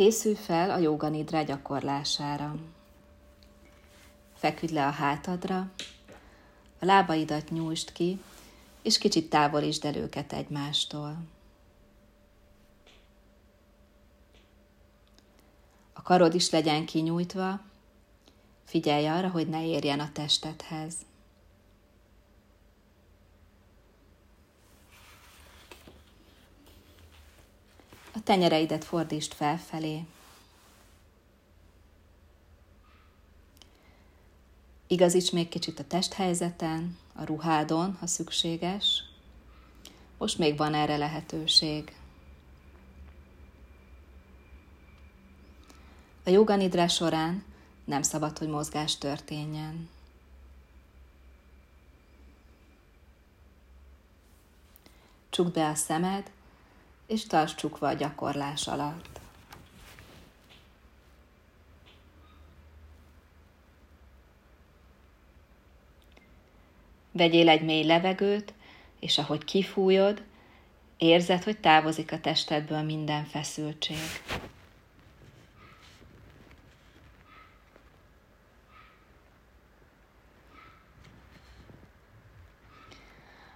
[0.00, 2.54] Készülj fel a joganidra gyakorlására.
[4.34, 5.70] Feküdj le a hátadra,
[6.78, 8.20] a lábaidat nyújtsd ki,
[8.82, 11.16] és kicsit távolítsd el őket egymástól.
[15.92, 17.60] A karod is legyen kinyújtva,
[18.64, 20.94] figyelj arra, hogy ne érjen a testedhez.
[28.30, 30.04] Tenyereidet fordítsd felfelé.
[34.86, 39.04] Igazíts még kicsit a testhelyzeten, a ruhádon, ha szükséges.
[40.18, 41.96] Most még van erre lehetőség.
[46.24, 47.44] A joganidrá során
[47.84, 49.88] nem szabad, hogy mozgás történjen.
[55.30, 56.30] Csukd be a szemed,
[57.10, 59.20] és tarts csukva a gyakorlás alatt.
[67.12, 68.52] Vegyél egy mély levegőt,
[69.00, 70.22] és ahogy kifújod,
[70.96, 73.96] érzed, hogy távozik a testedből minden feszültség.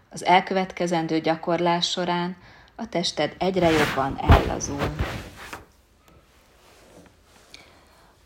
[0.09, 2.37] Az elkövetkezendő gyakorlás során
[2.77, 4.95] a tested egyre jobban ellazul.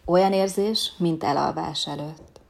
[0.05, 2.41] Olyan érzés, mint elalvás előtt.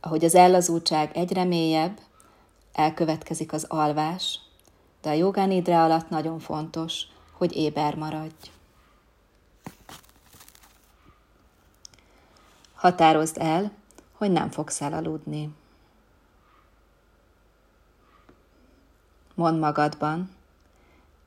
[0.00, 2.00] Ahogy az ellazultság egyre mélyebb,
[2.72, 4.40] elkövetkezik az alvás,
[5.00, 8.50] de a jogánidra alatt nagyon fontos, hogy éber maradj.
[12.74, 13.72] Határozd el,
[14.12, 15.50] hogy nem fogsz elaludni.
[19.36, 20.30] Mondd magadban,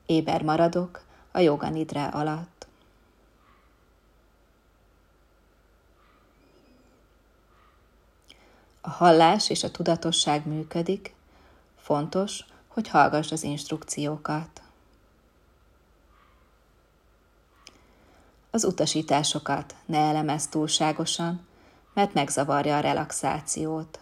[0.06, 2.66] éber maradok a joga nidrá alatt.
[8.80, 11.14] A hallás és a tudatosság működik,
[11.76, 14.62] fontos, hogy hallgass az instrukciókat.
[18.50, 21.46] Az utasításokat ne elemez túlságosan,
[21.92, 24.00] mert megzavarja a relaxációt.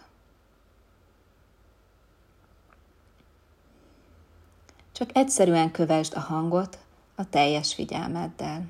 [4.99, 6.77] Csak egyszerűen kövesd a hangot
[7.15, 8.67] a teljes figyelmeddel.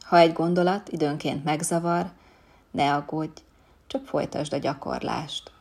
[0.00, 2.10] Ha egy gondolat időnként megzavar,
[2.70, 3.42] ne aggódj,
[3.86, 5.52] csak folytasd a gyakorlást.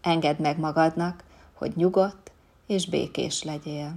[0.00, 2.30] Engedd meg magadnak, hogy nyugodt
[2.66, 3.94] és békés legyél.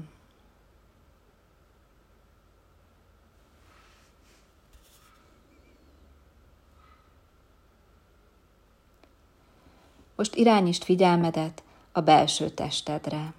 [10.15, 13.33] Most irányítsd figyelmedet a belső testedre.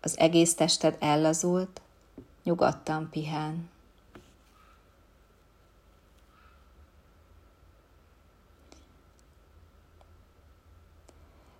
[0.00, 1.80] Az egész tested ellazult,
[2.42, 3.70] nyugodtan pihen.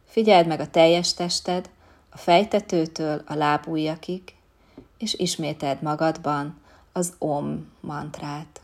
[0.05, 1.71] Figyeld meg a teljes tested,
[2.09, 4.35] a fejtetőtől a lábújakig,
[4.99, 6.61] és ismételd magadban
[6.93, 8.61] az OM mantrát.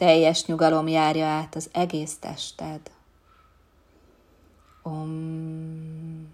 [0.00, 2.90] Teljes nyugalom járja át az egész tested.
[4.82, 6.32] Om.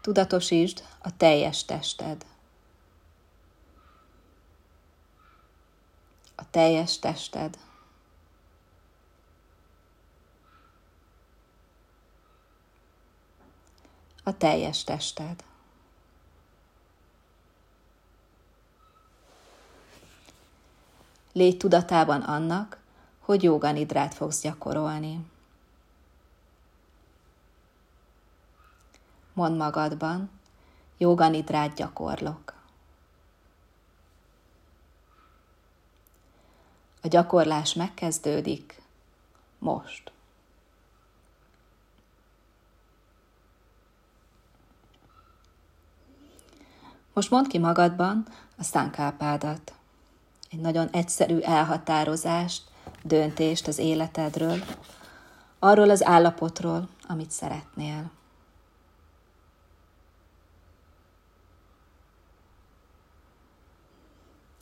[0.00, 2.26] Tudatosítsd a teljes tested.
[6.34, 7.58] A teljes tested.
[14.24, 15.44] A teljes tested.
[21.38, 22.78] Légy tudatában annak,
[23.18, 25.26] hogy joganidrát fogsz gyakorolni.
[29.32, 30.30] Mondd magadban,
[30.96, 32.54] joganidrát gyakorlok.
[37.02, 38.82] A gyakorlás megkezdődik
[39.58, 40.12] most.
[47.12, 48.26] Most mondd ki magadban
[48.56, 49.77] a szánkápádat
[50.50, 52.62] egy nagyon egyszerű elhatározást,
[53.02, 54.58] döntést az életedről,
[55.58, 58.10] arról az állapotról, amit szeretnél.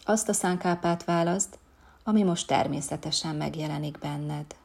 [0.05, 1.59] Azt a szánkápát választ,
[2.05, 4.57] ami most természetesen megjelenik benned.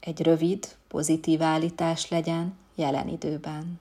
[0.00, 3.80] Egy rövid, pozitív állítás legyen jelen időben.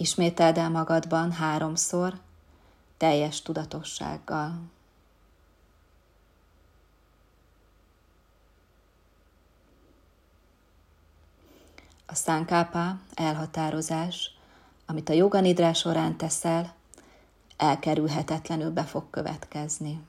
[0.00, 2.20] Ismételd el magadban háromszor,
[2.96, 4.60] teljes tudatossággal.
[12.06, 14.36] A szánkápá elhatározás,
[14.86, 16.74] amit a joganidrás során teszel,
[17.56, 20.04] elkerülhetetlenül be fog következni.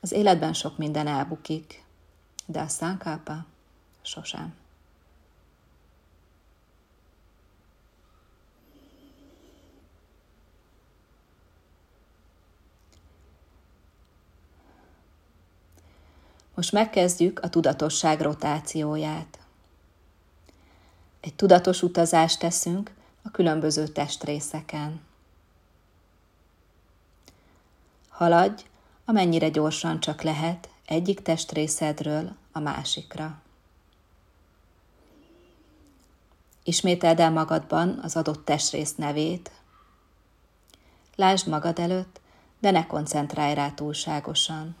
[0.00, 1.84] Az életben sok minden elbukik,
[2.46, 3.44] de a szánkápá
[4.02, 4.61] sosem.
[16.62, 19.38] Most megkezdjük a tudatosság rotációját.
[21.20, 25.00] Egy tudatos utazást teszünk a különböző testrészeken.
[28.08, 28.64] Haladj,
[29.04, 33.40] amennyire gyorsan csak lehet, egyik testrészedről a másikra.
[36.64, 39.50] Ismételd el magadban az adott testrész nevét.
[41.16, 42.20] Lásd magad előtt,
[42.58, 44.80] de ne koncentrálj rá túlságosan.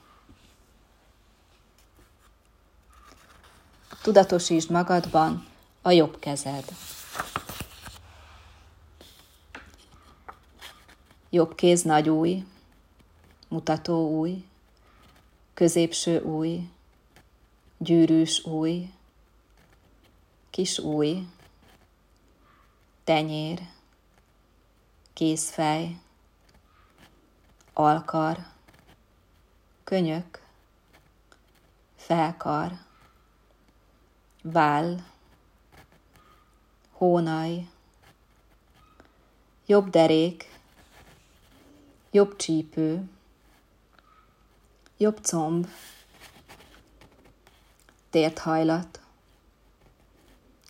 [4.02, 5.46] Tudatosítsd magadban
[5.82, 6.64] a jobb kezed.
[11.30, 12.44] Jobb kéz nagy új,
[13.48, 14.44] mutató új,
[15.54, 16.68] középső új,
[17.78, 18.90] gyűrűs új,
[20.50, 21.26] kis új,
[23.04, 23.60] tenyér,
[25.12, 26.00] kézfej,
[27.72, 28.46] alkar,
[29.84, 30.42] könyök,
[31.96, 32.90] felkar,
[34.42, 35.04] váll,
[36.90, 37.68] hónaj,
[39.66, 40.60] jobb derék,
[42.10, 43.08] jobb csípő,
[44.96, 45.68] jobb comb,
[48.10, 49.00] térthajlat,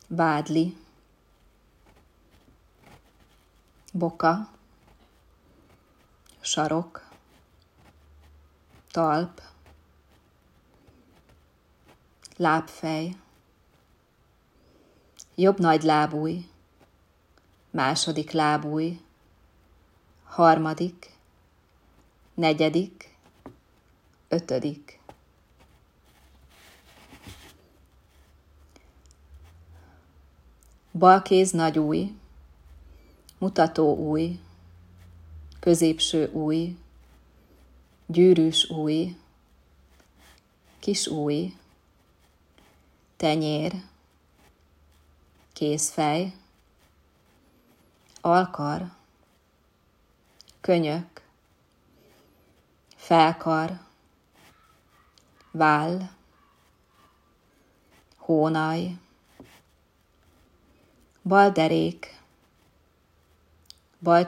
[0.08, 0.76] vádli,
[3.92, 4.50] boka,
[6.40, 7.08] sarok,
[8.90, 9.42] talp,
[12.36, 13.21] lábfej,
[15.42, 16.46] jobb nagy lábúj,
[17.70, 19.00] második lábúj,
[20.24, 21.16] harmadik,
[22.34, 23.16] negyedik,
[24.28, 25.00] ötödik.
[30.92, 32.14] Balkéz nagy új,
[33.38, 34.38] mutató új,
[35.60, 36.76] középső új,
[38.06, 39.16] gyűrűs új,
[40.78, 41.54] kis új,
[43.16, 43.90] tenyér,
[45.62, 46.34] kézfej,
[48.20, 48.90] alkar,
[50.60, 51.22] könyök,
[52.96, 53.80] felkar,
[55.50, 56.10] váll,
[58.16, 58.96] hónaj,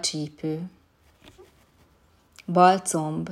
[0.01, 0.71] csípő,
[2.47, 3.31] bal comb,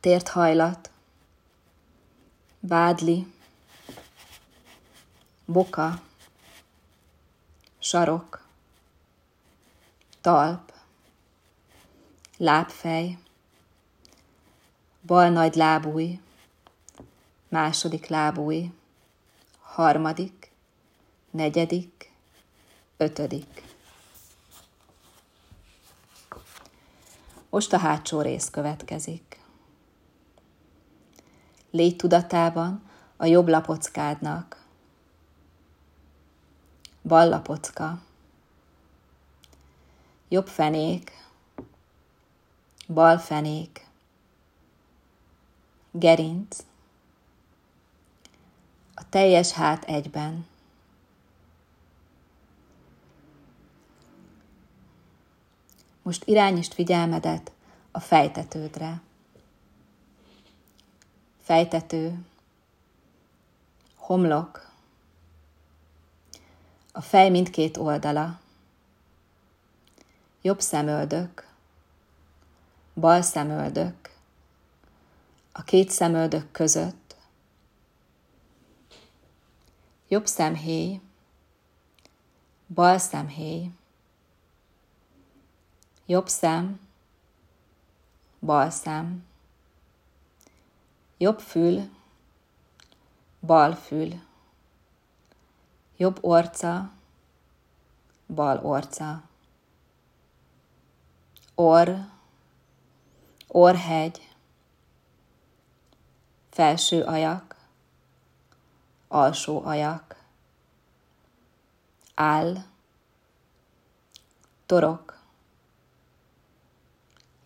[0.00, 0.90] tért hajlat,
[2.60, 3.31] vádli,
[5.52, 6.02] boka,
[7.78, 8.44] sarok,
[10.20, 10.72] talp,
[12.36, 13.18] lábfej,
[15.06, 16.20] bal nagy lábúj,
[17.48, 18.72] második lábúj,
[19.60, 20.50] harmadik,
[21.30, 22.12] negyedik,
[22.96, 23.62] ötödik.
[27.50, 29.40] Most a hátsó rész következik.
[31.70, 34.61] Légy tudatában a jobb lapockádnak,
[37.02, 38.02] bal lapocka,
[40.28, 41.26] jobb fenék,
[42.88, 43.86] bal fenék,
[45.90, 46.64] gerinc,
[48.94, 50.46] a teljes hát egyben.
[56.02, 57.52] Most irányítsd figyelmedet
[57.90, 59.00] a fejtetődre.
[61.42, 62.24] Fejtető,
[63.96, 64.71] homlok,
[66.92, 68.40] a fej mindkét oldala,
[70.42, 71.48] jobb szemöldök,
[72.94, 74.16] bal szemöldök,
[75.52, 77.16] a két szemöldök között,
[80.08, 81.00] jobb szemhéj,
[82.74, 83.70] bal szemhéj,
[86.06, 86.80] jobb szem,
[88.40, 89.24] bal szem,
[91.18, 91.90] jobb fül,
[93.40, 94.30] bal fül,
[96.02, 96.92] jobb orca,
[98.26, 99.22] bal orca,
[101.54, 101.90] orr,
[103.46, 104.34] orrhegy,
[106.50, 107.56] felső ajak,
[109.08, 110.24] alsó ajak,
[112.14, 112.56] áll,
[114.66, 115.18] torok,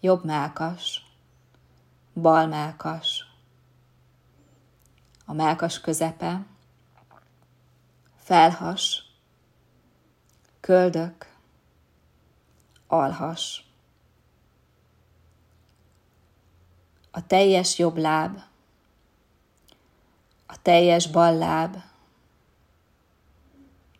[0.00, 1.04] jobb melkas,
[2.14, 3.24] bal melkas,
[5.24, 6.46] a melkas közepe,
[8.26, 9.04] felhas,
[10.60, 11.36] köldök,
[12.86, 13.64] alhas.
[17.10, 18.42] A teljes jobb láb,
[20.46, 21.76] a teljes bal láb,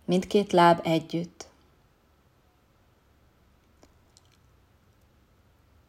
[0.04, 1.49] mindkét láb együtt,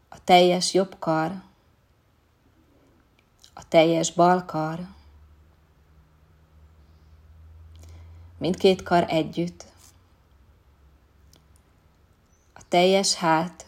[0.09, 1.43] a teljes jobb kar,
[3.53, 4.96] a teljes bal kar,
[8.37, 9.65] mindkét kar együtt,
[12.53, 13.65] a teljes hát,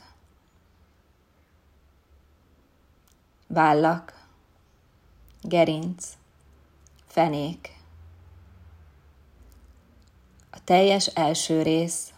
[3.48, 4.28] vállak,
[5.42, 6.14] gerinc,
[7.08, 7.78] fenék,
[10.50, 12.14] a teljes első rész,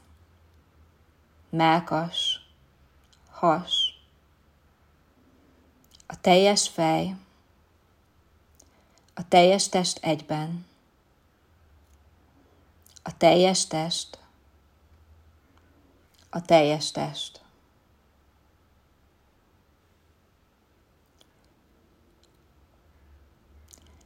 [1.49, 2.39] melkas,
[3.29, 3.73] has,
[6.07, 7.15] a teljes fej,
[9.13, 10.65] a teljes test egyben,
[13.21, 14.19] teljes test,
[16.29, 17.41] a teljes test.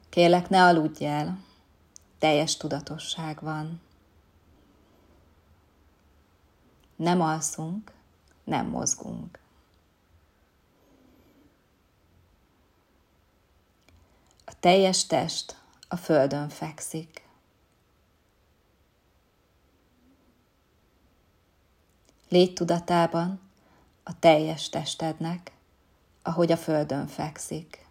[0.10, 1.40] Kélek, ne aludj el,
[2.18, 3.82] teljes tudatosság van.
[6.96, 7.94] Nem alszunk,
[8.44, 9.40] nem mozgunk.
[14.46, 17.25] A teljes test a földön fekszik.
[22.30, 23.40] Légy tudatában
[24.04, 25.52] a teljes testednek,
[26.22, 27.88] ahogy a földön fekszik.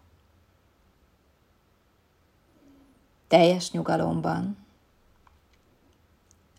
[3.29, 4.67] Teljes nyugalomban,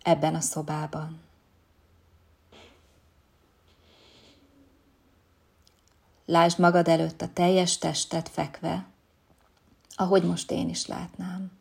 [0.04, 1.22] ebben a szobában.
[6.26, 8.88] Lásd magad előtt a teljes testet fekve,
[9.96, 11.55] ahogy most én is látnám.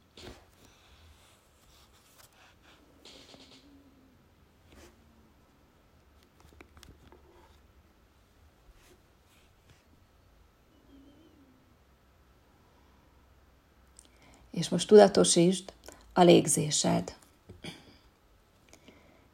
[14.54, 15.72] És most tudatosítsd
[16.12, 17.16] a légzésed.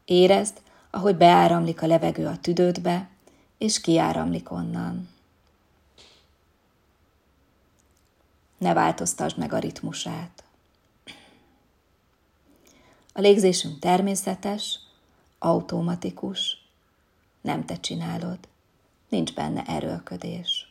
[0.04, 0.60] Érezd,
[0.90, 3.08] ahogy beáramlik a levegő a tüdődbe,
[3.58, 5.08] és kiáramlik onnan.
[8.58, 10.44] Ne változtasd meg a ritmusát.
[13.12, 14.78] A légzésünk természetes,
[15.38, 16.68] automatikus,
[17.40, 18.38] nem te csinálod,
[19.08, 20.69] nincs benne erőlködés.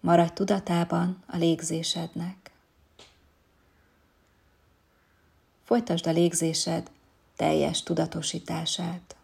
[0.00, 2.50] Maradj tudatában a légzésednek.
[5.64, 6.90] Folytasd a légzésed
[7.36, 9.16] teljes tudatosítását.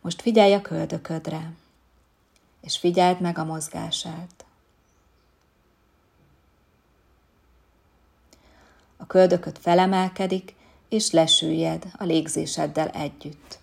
[0.00, 1.52] Most figyelj a köldöködre,
[2.60, 4.44] és figyeld meg a mozgását.
[8.96, 10.54] A köldököd felemelkedik,
[10.94, 13.58] és lesüllyed a légzéseddel együtt.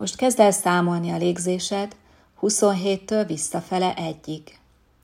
[0.00, 1.96] Most kezd el számolni a légzésed
[2.40, 4.58] 27-től visszafele egyig,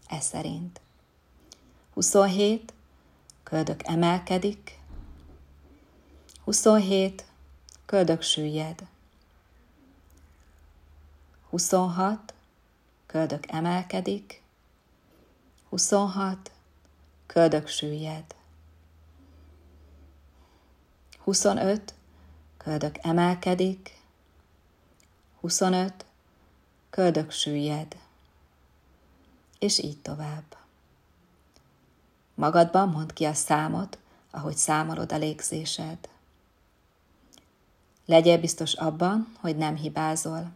[0.07, 0.81] e szerint.
[1.95, 2.73] 27,
[3.43, 4.79] köldök emelkedik,
[6.45, 7.25] 27,
[7.87, 8.87] köldök süllyed.
[11.50, 12.35] 26,
[13.07, 14.43] köldök emelkedik,
[15.69, 16.50] 26,
[17.26, 18.25] köldök süllyed.
[21.25, 21.95] 25,
[22.57, 23.96] köldök emelkedik,
[25.47, 26.05] 25,
[26.91, 27.97] köldök süllyed,
[29.59, 30.57] és így tovább.
[32.35, 33.99] Magadban mondd ki a számot,
[34.31, 35.99] ahogy számolod a légzésed.
[38.07, 40.50] Legyél biztos abban, hogy nem hibázol.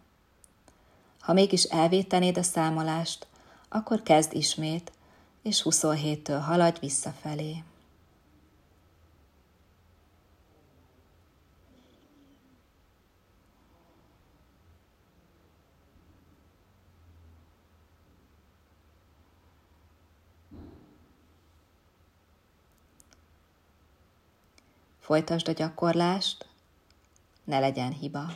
[1.21, 3.27] Ha mégis elvétenéd a számolást,
[3.69, 4.93] akkor kezd ismét,
[5.43, 7.63] és 27-től haladj visszafelé.
[25.11, 26.47] Folytasd a gyakorlást,
[27.45, 28.33] ne legyen hiba.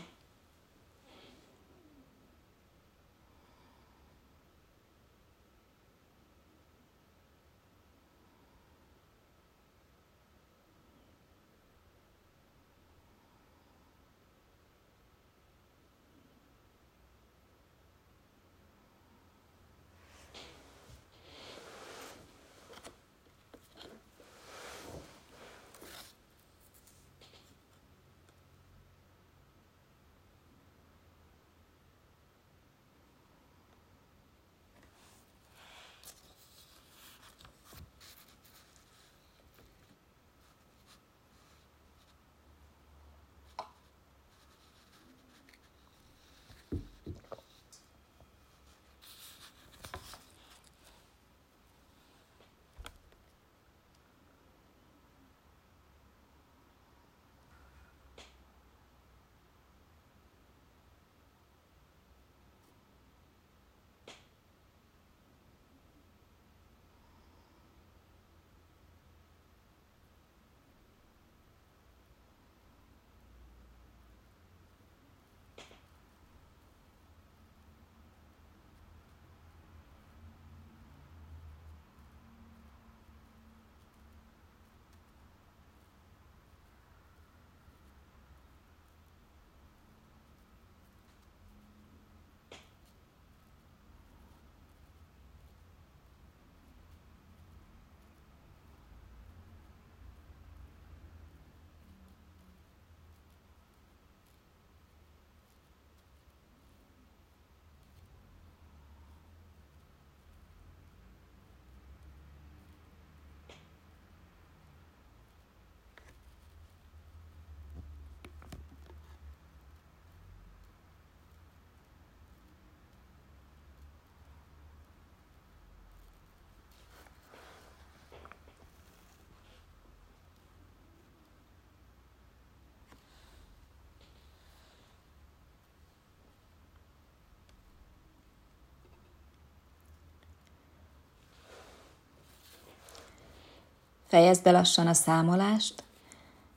[144.07, 145.85] Fejezd be lassan a számolást,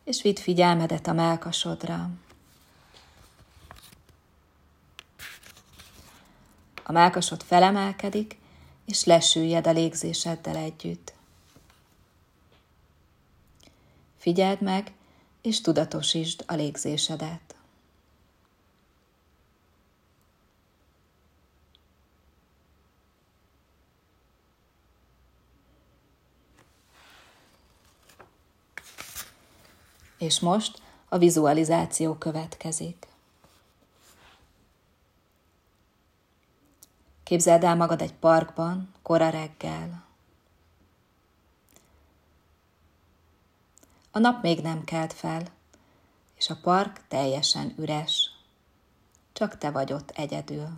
[0.03, 2.09] és vidd figyelmedet a melkasodra.
[6.83, 8.37] A melkasod felemelkedik,
[8.85, 11.13] és lesüllyed a légzéseddel együtt.
[14.17, 14.93] Figyeld meg,
[15.41, 17.46] és tudatosítsd a légzésedet.
[30.27, 33.07] És most a vizualizáció következik.
[37.23, 40.03] Képzeld el magad egy parkban, kora reggel.
[44.11, 45.43] A nap még nem kelt fel,
[46.35, 48.31] és a park teljesen üres.
[49.33, 50.69] Csak te vagy ott egyedül.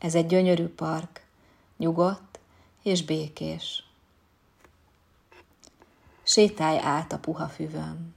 [0.00, 1.26] Ez egy gyönyörű park,
[1.76, 2.38] nyugodt
[2.82, 3.84] és békés.
[6.22, 8.14] Sétálj át a puha füvön.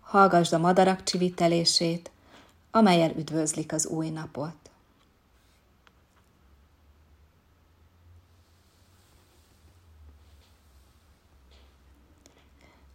[0.00, 2.10] Hallgasd a madarak csivitelését,
[2.70, 4.64] amelyel üdvözlik az új napot.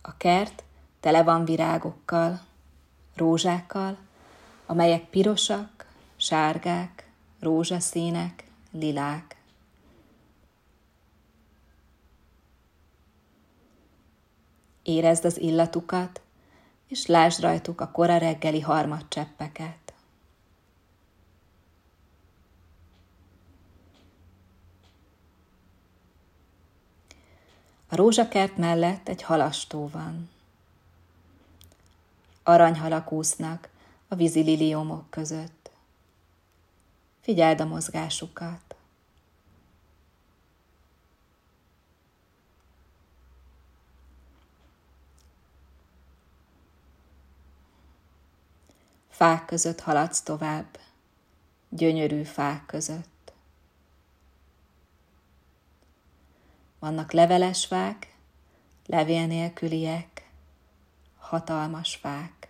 [0.01, 0.63] A kert
[0.99, 2.41] tele van virágokkal,
[3.15, 3.97] rózsákkal,
[4.65, 9.35] amelyek pirosak, sárgák, rózsaszínek, lilák.
[14.83, 16.21] Érezd az illatukat,
[16.87, 19.88] és lásd rajtuk a kora reggeli harmadcseppeket.
[27.91, 30.29] A rózsakert mellett egy halastó van.
[32.43, 33.69] Aranyhalak úsznak
[34.07, 35.71] a vízi liliomok között.
[37.21, 38.75] Figyeld a mozgásukat.
[49.09, 50.79] Fák között haladsz tovább,
[51.69, 53.18] gyönyörű fák között.
[56.79, 58.15] Vannak leveles fák,
[58.85, 60.29] levél nélküliek,
[61.17, 62.47] hatalmas fák.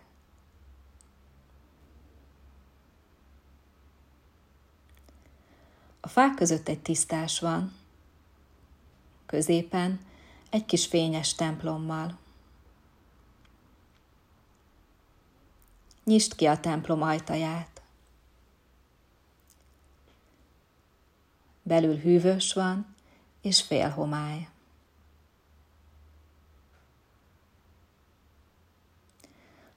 [6.00, 7.72] A fák között egy tisztás van,
[9.26, 10.00] középen
[10.50, 12.18] egy kis fényes templommal.
[16.04, 17.82] Nyisd ki a templom ajtaját.
[21.62, 22.94] Belül hűvös van,
[23.40, 24.48] és fél homály.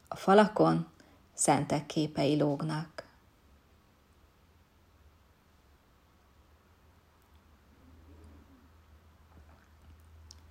[0.08, 0.88] A falakon
[1.34, 3.04] szentek képei lógnak.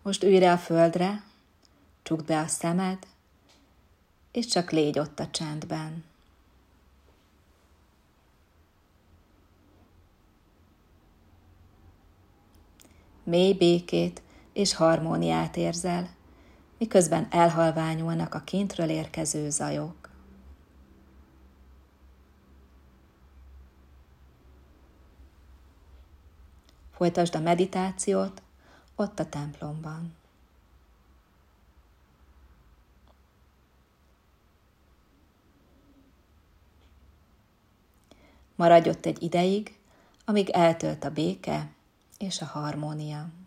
[0.02, 1.24] Most ülj a földre,
[2.02, 3.06] csukd be a szemed,
[4.32, 6.11] és csak légy ott a csendben.
[13.24, 16.10] Mély békét és harmóniát érzel,
[16.78, 20.10] miközben elhalványulnak a kintről érkező zajok.
[26.90, 28.42] Folytasd a meditációt
[28.96, 30.14] ott a templomban.
[38.54, 39.78] Maradj ott egy ideig,
[40.24, 41.70] amíg eltölt a béke
[42.22, 43.41] és a harmónia.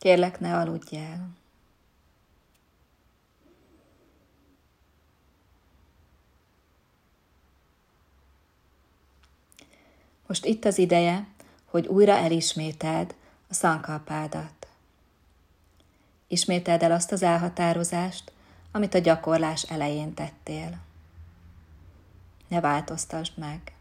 [0.00, 1.28] Kérlek, ne aludj el.
[10.26, 11.26] Most itt az ideje,
[11.64, 13.14] hogy újra elismételd
[13.48, 14.68] a szankalpádat.
[16.26, 18.32] Ismételd el azt az elhatározást,
[18.72, 20.78] amit a gyakorlás elején tettél.
[22.48, 23.74] Ne változtasd meg.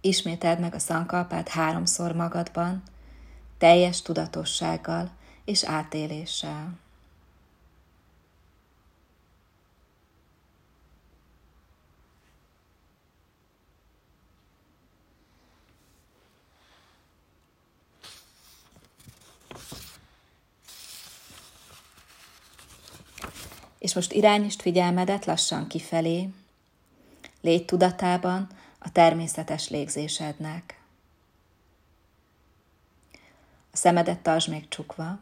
[0.00, 2.82] Ismételd meg a szankalpát háromszor magadban,
[3.58, 5.10] teljes tudatossággal
[5.44, 6.78] és átéléssel.
[23.78, 26.28] És most irányítsd figyelmedet lassan kifelé,
[27.40, 30.85] légy tudatában a természetes légzésednek.
[33.76, 35.18] A szemedet tartsd még csukva.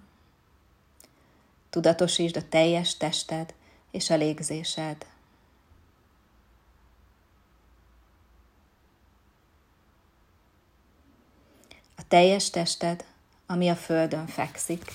[1.70, 3.54] Tudatosítsd a teljes tested
[3.90, 5.06] és a légzésed.
[11.96, 13.04] A teljes tested,
[13.46, 14.92] ami a földön fekszik,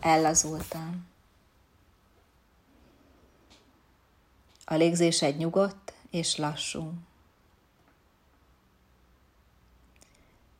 [0.00, 1.06] ellazultan.
[4.64, 6.92] A légzésed nyugodt és lassú.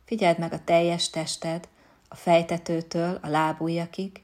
[0.09, 1.67] Figyeld meg a teljes tested,
[2.07, 4.23] a fejtetőtől a lábujjakig,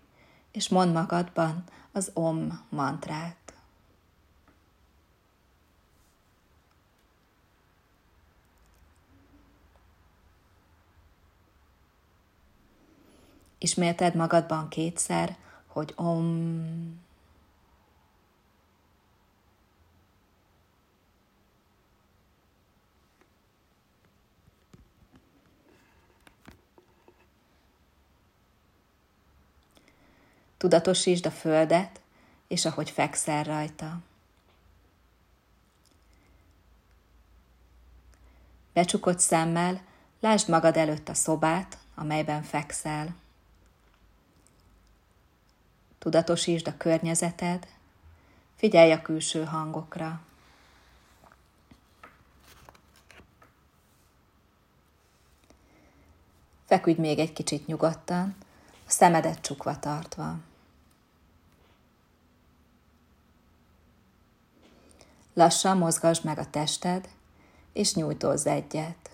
[0.52, 3.54] és mondd magadban az om mantrát.
[13.58, 17.05] Ismételd magadban kétszer, hogy om.
[30.58, 32.02] tudatosítsd a földet,
[32.48, 34.00] és ahogy fekszel rajta.
[38.74, 39.82] Becsukott szemmel
[40.20, 43.15] lásd magad előtt a szobát, amelyben fekszel.
[46.00, 47.68] Tudatosítsd a környezeted,
[48.56, 50.22] figyelj a külső hangokra.
[56.65, 58.36] Feküdj még egy kicsit nyugodtan,
[58.88, 60.38] a szemedet csukva tartva.
[65.34, 67.10] Lassan mozgasd meg a tested,
[67.74, 69.10] és nyújtózz egyet.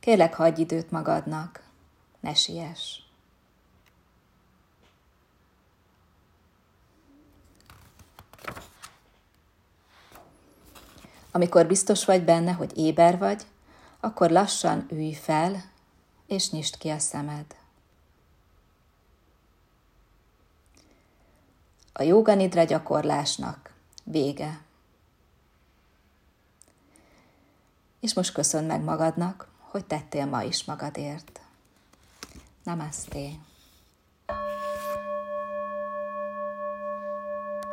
[0.00, 1.62] Kérlek, hagyj időt magadnak,
[2.20, 3.00] ne siess.
[11.30, 13.46] Amikor biztos vagy benne, hogy éber vagy,
[14.04, 15.64] akkor lassan ülj fel,
[16.26, 17.56] és nyisd ki a szemed.
[21.92, 24.60] A jóga nidra gyakorlásnak vége.
[28.00, 31.40] És most köszönj meg magadnak, hogy tettél ma is magadért.
[32.62, 33.30] Namaste.